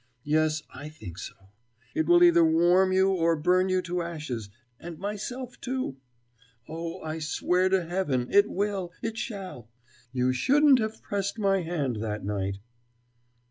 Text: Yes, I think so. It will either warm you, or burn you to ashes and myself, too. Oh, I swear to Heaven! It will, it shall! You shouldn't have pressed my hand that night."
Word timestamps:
Yes, 0.23 0.63
I 0.73 0.89
think 0.89 1.19
so. 1.19 1.35
It 1.93 2.07
will 2.07 2.23
either 2.23 2.43
warm 2.43 2.91
you, 2.91 3.11
or 3.11 3.35
burn 3.35 3.69
you 3.69 3.83
to 3.83 4.01
ashes 4.01 4.49
and 4.79 4.97
myself, 4.97 5.61
too. 5.61 5.97
Oh, 6.67 7.01
I 7.01 7.19
swear 7.19 7.69
to 7.69 7.85
Heaven! 7.85 8.27
It 8.31 8.49
will, 8.49 8.91
it 9.03 9.15
shall! 9.19 9.69
You 10.11 10.33
shouldn't 10.33 10.79
have 10.79 11.03
pressed 11.03 11.37
my 11.37 11.61
hand 11.61 11.97
that 11.97 12.25
night." 12.25 12.57